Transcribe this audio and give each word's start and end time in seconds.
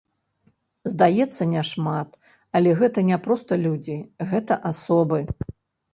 Здаецца, 0.91 1.41
няшмат, 1.51 2.09
але 2.61 2.69
гэта 2.81 2.99
не 3.13 3.17
проста 3.27 3.53
людзі, 3.67 3.97
гэта 4.33 4.53
асобы. 4.71 5.19